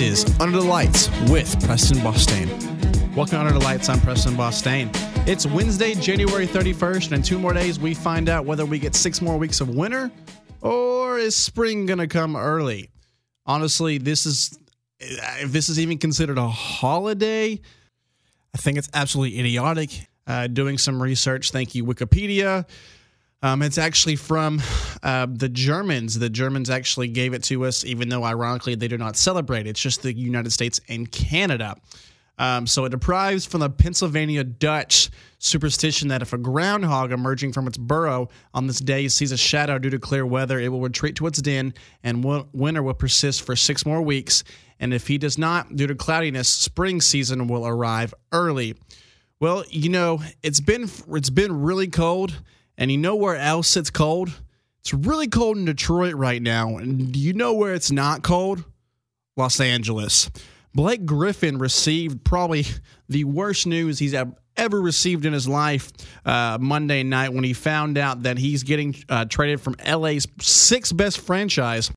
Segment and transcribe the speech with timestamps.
[0.00, 2.48] Is Under the Lights with Preston Bostain.
[3.14, 3.90] Welcome Under the Lights.
[3.90, 4.88] I'm Preston Bostain.
[5.28, 8.94] It's Wednesday, January 31st, and in two more days we find out whether we get
[8.94, 10.10] six more weeks of winter
[10.62, 12.88] or is spring going to come early.
[13.44, 14.58] Honestly, this is
[15.00, 17.60] if this is even considered a holiday,
[18.54, 20.08] I think it's absolutely idiotic.
[20.26, 22.66] Uh, doing some research, thank you, Wikipedia.
[23.42, 24.60] Um, it's actually from
[25.02, 26.18] uh, the Germans.
[26.18, 29.66] The Germans actually gave it to us, even though ironically they do not celebrate.
[29.66, 31.76] It's just the United States and Canada.
[32.38, 37.66] Um, so it derives from the Pennsylvania Dutch superstition that if a groundhog emerging from
[37.66, 41.16] its burrow on this day sees a shadow due to clear weather, it will retreat
[41.16, 44.42] to its den and winter will persist for six more weeks.
[44.78, 48.74] And if he does not, due to cloudiness, spring season will arrive early.
[49.38, 52.34] Well, you know, it's been it's been really cold
[52.80, 54.32] and you know where else it's cold?
[54.80, 56.78] It's really cold in Detroit right now.
[56.78, 58.64] And do you know where it's not cold?
[59.36, 60.30] Los Angeles.
[60.74, 62.64] Blake Griffin received probably
[63.08, 64.14] the worst news he's
[64.56, 65.92] ever received in his life
[66.24, 70.96] uh, Monday night when he found out that he's getting uh, traded from LA's sixth
[70.96, 71.90] best franchise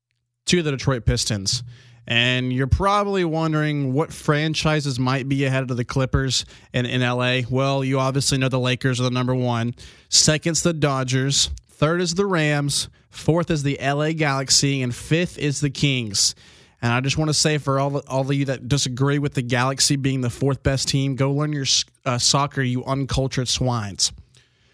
[0.46, 1.62] to the Detroit Pistons.
[2.06, 7.40] And you're probably wondering what franchises might be ahead of the Clippers in, in LA.
[7.48, 9.74] Well, you obviously know the Lakers are the number one.
[10.10, 11.50] Second's the Dodgers.
[11.70, 12.88] Third is the Rams.
[13.08, 14.82] Fourth is the LA Galaxy.
[14.82, 16.34] And fifth is the Kings.
[16.82, 19.40] And I just want to say for all, all of you that disagree with the
[19.40, 21.64] Galaxy being the fourth best team, go learn your
[22.04, 24.12] uh, soccer, you uncultured swines.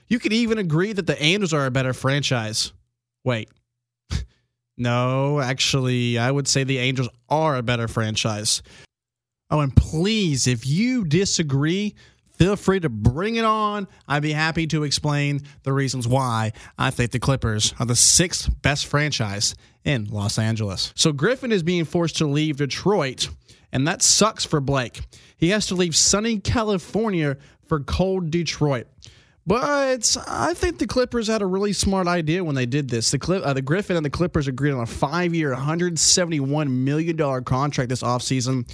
[0.09, 2.72] You could even agree that the Angels are a better franchise.
[3.22, 3.48] Wait,
[4.81, 8.62] no, actually, I would say the Angels are a better franchise.
[9.50, 11.94] Oh, and please, if you disagree,
[12.32, 13.87] feel free to bring it on.
[14.09, 18.49] I'd be happy to explain the reasons why I think the Clippers are the sixth
[18.62, 19.54] best franchise
[19.84, 20.94] in Los Angeles.
[20.97, 23.28] So Griffin is being forced to leave Detroit,
[23.72, 25.03] and that sucks for Blake.
[25.37, 28.87] He has to leave sunny California for cold Detroit.
[29.50, 33.11] But I think the Clippers had a really smart idea when they did this.
[33.11, 37.89] The uh, the Griffin and the Clippers agreed on a five-year, 171 million dollar contract
[37.89, 38.72] this offseason.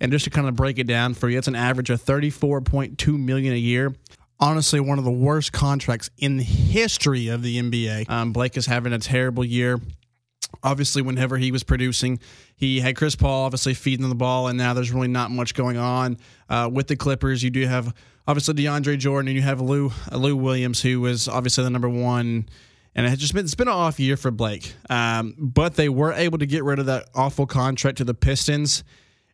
[0.00, 3.16] And just to kind of break it down for you, it's an average of 34.2
[3.16, 3.94] million a year.
[4.40, 8.10] Honestly, one of the worst contracts in the history of the NBA.
[8.10, 9.80] Um, Blake is having a terrible year
[10.62, 12.20] obviously whenever he was producing
[12.54, 15.76] he had chris paul obviously feeding the ball and now there's really not much going
[15.76, 16.16] on
[16.48, 17.92] uh, with the clippers you do have
[18.26, 21.88] obviously deandre jordan and you have lou uh, lou williams who was obviously the number
[21.88, 22.48] one
[22.94, 25.88] and it has just been it's been an off year for blake um, but they
[25.88, 28.84] were able to get rid of that awful contract to the pistons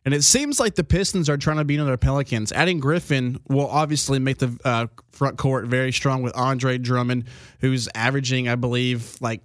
[0.05, 2.51] and it seems like the Pistons are trying to beat another Pelicans.
[2.51, 7.25] Adding Griffin will obviously make the uh, front court very strong with Andre Drummond,
[7.61, 9.41] who's averaging, I believe, like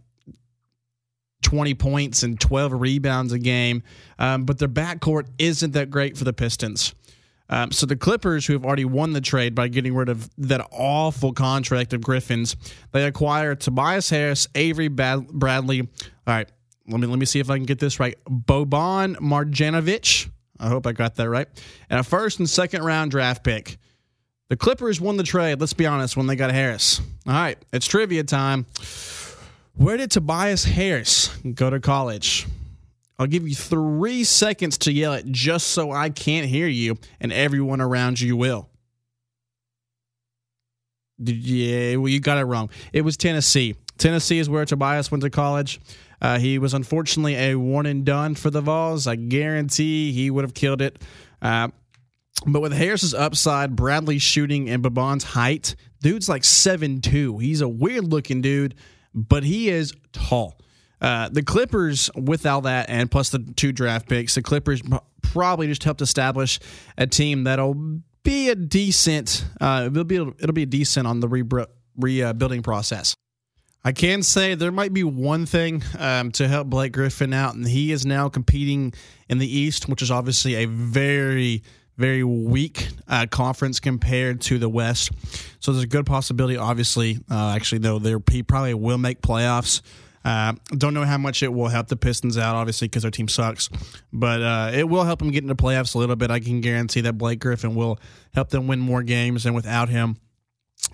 [1.42, 3.82] 20 points and 12 rebounds a game,
[4.18, 6.94] um, but their backcourt isn't that great for the Pistons.
[7.50, 10.66] Um, so the Clippers, who have already won the trade by getting rid of that
[10.70, 12.56] awful contract of Griffin's,
[12.92, 15.80] they acquire Tobias Harris, Avery Bad- Bradley.
[15.80, 15.86] All
[16.26, 16.48] right,
[16.86, 18.18] let me let me see if I can get this right.
[18.28, 20.28] Boban Marjanovic.
[20.60, 21.46] I hope I got that right.
[21.88, 23.78] And a first and second round draft pick.
[24.48, 25.60] The Clippers won the trade.
[25.60, 27.00] Let's be honest, when they got Harris.
[27.26, 28.66] All right, it's trivia time.
[29.74, 32.46] Where did Tobias Harris go to college?
[33.18, 37.32] I'll give you three seconds to yell it just so I can't hear you and
[37.32, 38.68] everyone around you will.
[41.18, 42.70] Yeah, well, you got it wrong.
[42.92, 43.74] It was Tennessee.
[43.96, 45.80] Tennessee is where Tobias went to college.
[46.20, 49.08] Uh, he was unfortunately a one and done for the Vols.
[49.08, 51.02] I guarantee he would have killed it.
[51.42, 51.68] Uh,
[52.46, 57.38] but with Harris's upside, Bradley's shooting, and Boban's height, dude's like seven two.
[57.38, 58.76] He's a weird looking dude
[59.14, 60.58] but he is tall.
[61.00, 64.82] Uh, the Clippers, with all that, and plus the two draft picks, the Clippers
[65.22, 66.58] probably just helped establish
[66.96, 69.44] a team that'll be a decent.
[69.60, 71.28] Uh, it'll be it'll be decent on the
[71.96, 73.14] rebuilding process.
[73.84, 77.66] I can say there might be one thing um, to help Blake Griffin out, and
[77.66, 78.92] he is now competing
[79.28, 81.62] in the East, which is obviously a very
[81.96, 85.10] very weak uh, conference compared to the West.
[85.60, 89.82] So there's a good possibility, obviously, uh, actually, though, there he probably will make playoffs.
[90.24, 93.28] Uh, don't know how much it will help the Pistons out, obviously, because their team
[93.28, 93.68] sucks.
[94.12, 96.30] But uh, it will help them get into playoffs a little bit.
[96.30, 97.98] I can guarantee that Blake Griffin will
[98.34, 100.16] help them win more games than without him.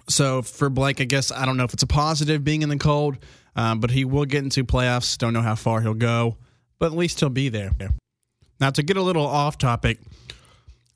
[0.09, 2.79] So for Blake, I guess I don't know if it's a positive being in the
[2.79, 3.19] cold,
[3.57, 5.17] um, but he will get into playoffs.
[5.19, 6.37] Don't know how far he'll go,
[6.79, 7.73] but at least he'll be there.
[8.61, 9.99] Now, to get a little off topic,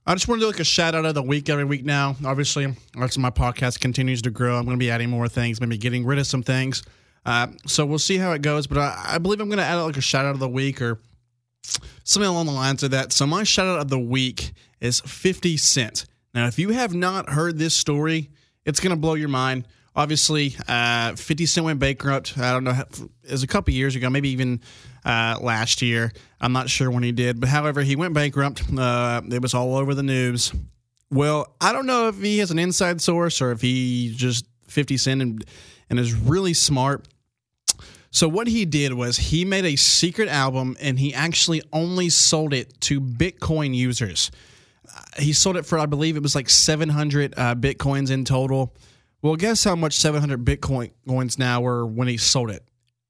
[0.06, 2.16] I just want to do like a shout out of the week every week now.
[2.24, 5.76] Obviously, as my podcast continues to grow, I'm going to be adding more things, maybe
[5.76, 6.82] getting rid of some things.
[7.26, 8.66] Uh, so we'll see how it goes.
[8.66, 10.80] But I, I believe I'm going to add like a shout out of the week
[10.80, 11.00] or
[12.04, 13.12] something along the lines of that.
[13.12, 16.06] So my shout out of the week is 50 Cent.
[16.34, 18.30] Now, if you have not heard this story,
[18.64, 19.66] it's going to blow your mind.
[19.96, 22.38] Obviously, uh, 50 Cent went bankrupt.
[22.38, 22.82] I don't know,
[23.24, 24.60] it was a couple years ago, maybe even
[25.04, 26.12] uh, last year.
[26.40, 28.62] I'm not sure when he did, but however, he went bankrupt.
[28.70, 30.52] Uh, it was all over the news.
[31.10, 34.96] Well, I don't know if he has an inside source or if he just 50
[34.96, 35.44] Cent and,
[35.90, 37.06] and is really smart.
[38.10, 42.54] So what he did was he made a secret album and he actually only sold
[42.54, 44.30] it to Bitcoin users.
[44.88, 48.74] Uh, he sold it for I believe it was like 700 uh, bitcoins in total.
[49.20, 52.62] Well, guess how much 700 bitcoin coins now were when he sold it?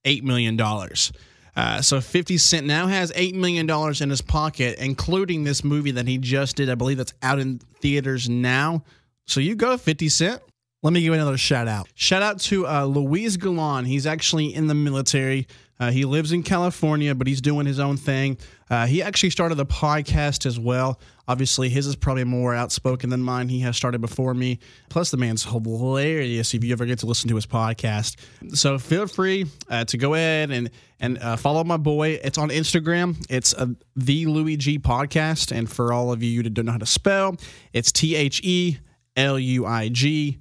[0.05, 1.12] Eight million dollars.
[1.58, 6.06] Uh, so 50 Cent now has $8 million in his pocket, including this movie that
[6.06, 6.70] he just did.
[6.70, 8.84] I believe that's out in theaters now.
[9.26, 10.43] So you go, 50 Cent.
[10.80, 11.88] Let me give another shout out.
[11.94, 13.84] Shout out to uh, Luis Galan.
[13.84, 15.48] He's actually in the military.
[15.80, 18.38] Uh, he lives in California, but he's doing his own thing.
[18.70, 21.00] Uh, he actually started a podcast as well.
[21.26, 23.48] Obviously, his is probably more outspoken than mine.
[23.48, 24.60] He has started before me.
[24.88, 28.16] Plus, the man's hilarious if you ever get to listen to his podcast.
[28.56, 30.70] So feel free uh, to go ahead and
[31.00, 32.20] and uh, follow my boy.
[32.22, 33.24] It's on Instagram.
[33.28, 33.66] It's uh,
[33.96, 35.50] the Louis G podcast.
[35.50, 37.36] And for all of you that don't know how to spell,
[37.72, 38.78] it's T H E
[39.16, 40.38] L U I G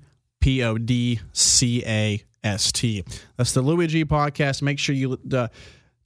[0.48, 3.04] P O D C A S T.
[3.36, 4.62] That's the Luigi podcast.
[4.62, 5.50] Make sure you uh,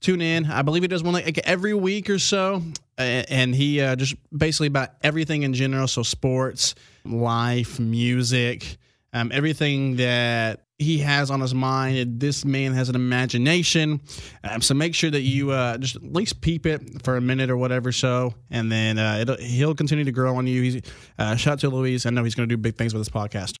[0.00, 0.46] tune in.
[0.46, 2.60] I believe he does one like every week or so,
[2.98, 5.86] and he uh, just basically about everything in general.
[5.86, 6.74] So sports,
[7.04, 8.78] life, music,
[9.12, 12.18] um, everything that he has on his mind.
[12.18, 14.00] This man has an imagination.
[14.42, 17.48] Um, so make sure that you uh, just at least peep it for a minute
[17.48, 17.92] or whatever.
[17.92, 20.62] So, and then uh, he'll continue to grow on you.
[20.62, 20.82] He's,
[21.16, 22.06] uh, shout out to Louise.
[22.06, 23.54] I know he's going to do big things with this podcast.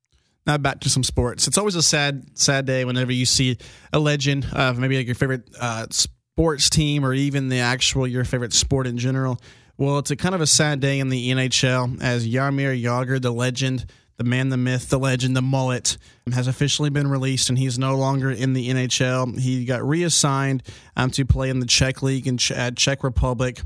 [0.46, 1.46] Now back to some sports.
[1.46, 3.58] It's always a sad, sad day whenever you see
[3.92, 8.24] a legend of maybe like your favorite uh, sports team or even the actual your
[8.24, 9.40] favorite sport in general.
[9.78, 13.32] Well, it's a kind of a sad day in the NHL as Jaromir Jagr, the
[13.32, 13.86] legend,
[14.16, 15.96] the man, the myth, the legend, the mullet,
[16.32, 19.38] has officially been released and he's no longer in the NHL.
[19.38, 20.62] He got reassigned
[20.96, 23.60] um, to play in the Czech League Ch- Czech Republic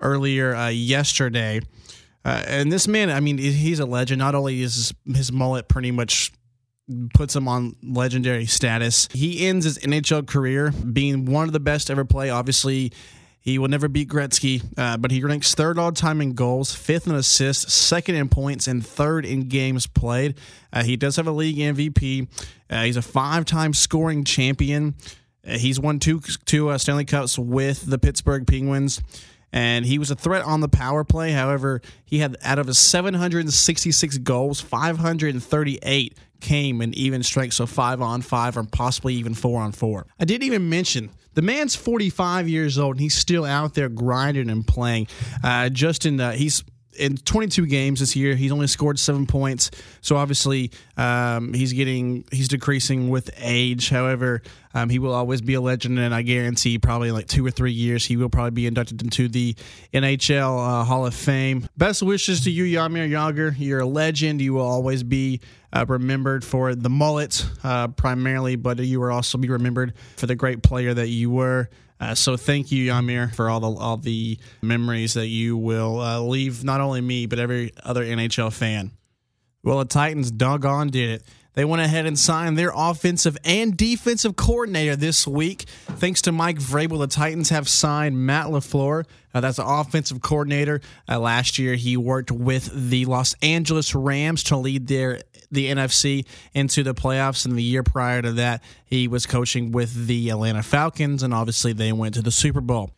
[0.00, 1.60] earlier uh, yesterday.
[2.24, 4.18] Uh, and this man, I mean, he's a legend.
[4.18, 6.32] Not only is his mullet pretty much
[7.14, 11.90] puts him on legendary status, he ends his NHL career being one of the best
[11.90, 12.28] ever play.
[12.30, 12.92] Obviously,
[13.40, 17.06] he will never beat Gretzky, uh, but he ranks third all time in goals, fifth
[17.06, 20.38] in assists, second in points, and third in games played.
[20.72, 22.28] Uh, he does have a league MVP.
[22.68, 24.94] Uh, he's a five time scoring champion.
[25.46, 29.00] Uh, he's won two two uh, Stanley Cups with the Pittsburgh Penguins
[29.52, 31.32] and he was a threat on the power play.
[31.32, 38.00] However, he had out of his 766 goals, 538 came in even strength, so five
[38.00, 40.06] on five or possibly even four on four.
[40.18, 44.50] I didn't even mention the man's 45 years old and he's still out there grinding
[44.50, 45.08] and playing.
[45.44, 46.64] Uh, Justin, uh, he's
[46.98, 49.70] in 22 games this year, he's only scored seven points.
[50.00, 53.88] So obviously, um, he's getting he's decreasing with age.
[53.90, 54.42] However,
[54.74, 57.72] um, he will always be a legend, and I guarantee probably like two or three
[57.72, 59.56] years he will probably be inducted into the
[59.92, 61.68] NHL uh, Hall of Fame.
[61.76, 63.54] Best wishes to you, Jaromir Jagr.
[63.58, 64.40] You're a legend.
[64.40, 65.40] You will always be
[65.72, 70.36] uh, remembered for the mullet uh, primarily, but you will also be remembered for the
[70.36, 71.68] great player that you were.
[72.00, 76.20] Uh, so thank you, Jaromir, for all the all the memories that you will uh,
[76.20, 78.92] leave not only me but every other NHL fan.
[79.62, 81.22] Well, the Titans doggone did it.
[81.54, 85.64] They went ahead and signed their offensive and defensive coordinator this week.
[85.86, 89.04] Thanks to Mike Vrabel, the Titans have signed Matt LaFleur.
[89.34, 90.80] Uh, that's the offensive coordinator.
[91.08, 96.24] Uh, last year, he worked with the Los Angeles Rams to lead their the NFC
[96.54, 97.44] into the playoffs.
[97.44, 101.72] And the year prior to that, he was coaching with the Atlanta Falcons, and obviously
[101.72, 102.90] they went to the Super Bowl.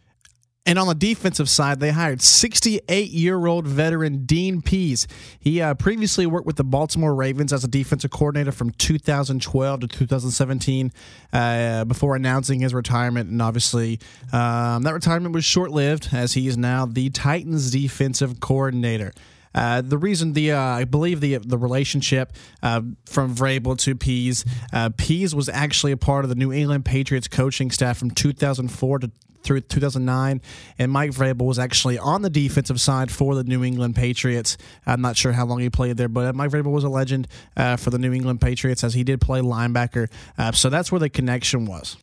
[0.64, 5.09] And on the defensive side, they hired 68 year old veteran Dean Pees.
[5.40, 9.88] He uh, previously worked with the Baltimore Ravens as a defensive coordinator from 2012 to
[9.88, 10.92] 2017
[11.33, 13.28] uh, before announcing his retirement.
[13.28, 13.99] And obviously,
[14.33, 19.12] um, that retirement was short lived as he is now the Titans defensive coordinator.
[19.54, 22.32] Uh, the reason the uh, I believe the the relationship
[22.62, 26.85] uh, from Vrabel to Pees, uh, Pees was actually a part of the New England
[26.85, 29.11] Patriots coaching staff from 2004 to
[29.42, 30.40] through 2009,
[30.78, 34.56] and Mike Vrabel was actually on the defensive side for the New England Patriots.
[34.87, 37.76] I'm not sure how long he played there, but Mike Vrabel was a legend uh,
[37.76, 40.09] for the New England Patriots as he did play linebacker.
[40.38, 41.97] Uh, so that's where the connection was.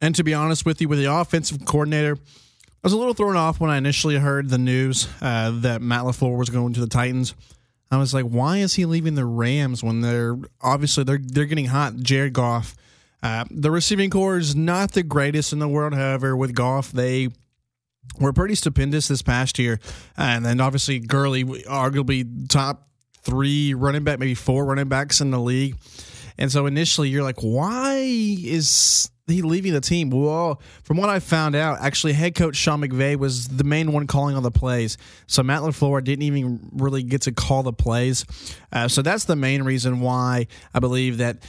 [0.00, 2.16] And to be honest with you, with the offensive coordinator,
[2.82, 6.04] I was a little thrown off when I initially heard the news uh, that Matt
[6.04, 7.34] LaFleur was going to the Titans.
[7.90, 11.66] I was like, why is he leaving the Rams when they're obviously they're they're getting
[11.66, 11.96] hot?
[11.96, 12.74] Jared Goff
[13.22, 15.94] uh, the receiving corps is not the greatest in the world.
[15.94, 17.28] However, with Goff, they
[18.18, 19.78] were pretty stupendous this past year.
[20.16, 22.88] And then obviously Gurley, arguably top
[23.22, 25.76] three running back, maybe four running backs in the league.
[26.38, 30.10] And so initially you're like, why is he leaving the team?
[30.10, 34.06] Well, from what I found out, actually head coach Sean McVay was the main one
[34.06, 34.98] calling all the plays.
[35.26, 38.24] So Matt LaFleur didn't even really get to call the plays.
[38.72, 41.40] Uh, so that's the main reason why I believe that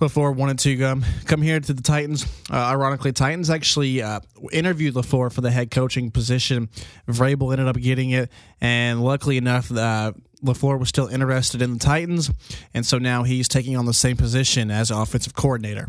[0.00, 2.24] LaFleur wanted to um, come here to the Titans.
[2.50, 4.20] Uh, ironically, Titans actually uh,
[4.52, 6.68] interviewed LaFleur for the head coaching position.
[7.08, 8.30] Vrabel ended up getting it.
[8.60, 12.30] And luckily enough, uh, LaFleur was still interested in the Titans,
[12.72, 15.88] and so now he's taking on the same position as offensive coordinator.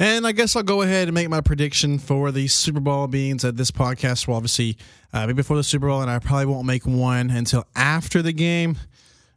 [0.00, 3.42] And I guess I'll go ahead and make my prediction for the Super Bowl beings
[3.42, 4.76] that this podcast will obviously
[5.12, 8.32] uh, be before the Super Bowl, and I probably won't make one until after the
[8.32, 8.78] game.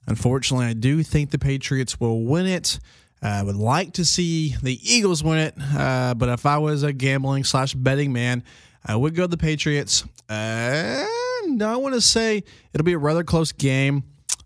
[0.05, 2.79] Unfortunately, I do think the Patriots will win it.
[3.23, 6.93] I would like to see the Eagles win it, uh, but if I was a
[6.93, 8.43] gambling slash betting man,
[8.85, 10.05] I would go the Patriots.
[10.29, 14.03] And I want to say it'll be a rather close game.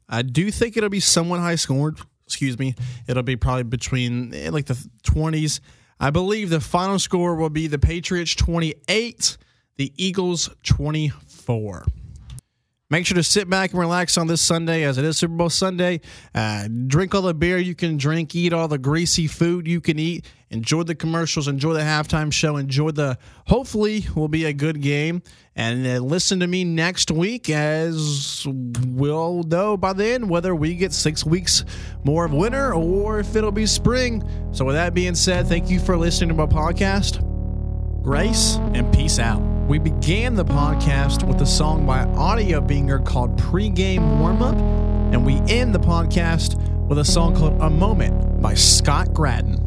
[0.07, 1.99] I do think it'll be somewhat high scored.
[2.25, 2.75] Excuse me.
[3.07, 5.59] It'll be probably between eh, like the 20s.
[5.99, 9.37] I believe the final score will be the Patriots 28,
[9.77, 11.85] the Eagles 24.
[12.91, 15.49] Make sure to sit back and relax on this Sunday as it is Super Bowl
[15.49, 16.01] Sunday.
[16.35, 19.97] Uh, drink all the beer you can drink, eat all the greasy food you can
[19.97, 24.81] eat, enjoy the commercials, enjoy the halftime show, enjoy the hopefully will be a good
[24.81, 25.23] game.
[25.55, 30.93] And uh, listen to me next week as we'll know by then whether we get
[30.93, 31.65] six weeks
[32.03, 34.23] more of winter or if it'll be spring.
[34.51, 37.23] So, with that being said, thank you for listening to my podcast.
[38.03, 39.54] Grace and peace out.
[39.67, 45.37] We began the podcast with a song by Audiobinger called Pre-Game Warm Up, and we
[45.51, 46.55] end the podcast
[46.87, 49.64] with a song called A Moment by Scott Gratton.